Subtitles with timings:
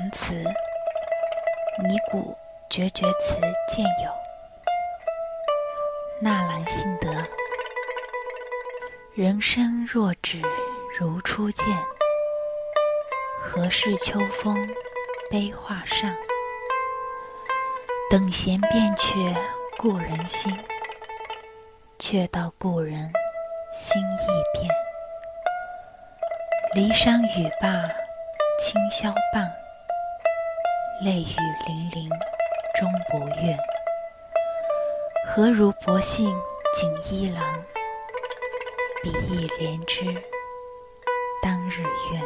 [0.00, 0.34] 弹词，
[1.86, 2.34] 拟古
[2.70, 3.38] 决绝词
[3.68, 4.10] 见有：
[6.22, 7.12] 纳兰性德。
[9.12, 10.40] 人生若只
[10.98, 11.66] 如初见，
[13.42, 14.66] 何事秋风
[15.30, 16.16] 悲画扇？
[18.08, 19.18] 等闲变却
[19.76, 20.50] 故人心，
[21.98, 23.12] 却道故人
[23.70, 24.26] 心易
[24.58, 24.66] 变。
[26.74, 27.68] 骊山语罢
[28.58, 29.54] 清宵半，
[31.02, 31.34] 泪雨
[31.66, 32.10] 霖铃
[32.78, 33.56] 终不怨。
[35.26, 36.30] 何如薄幸
[36.74, 37.40] 锦衣郎？
[39.02, 40.04] 比翼连枝
[41.42, 41.82] 当日
[42.12, 42.22] 愿。